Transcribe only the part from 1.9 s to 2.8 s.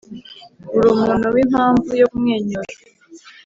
yo kumwenyura.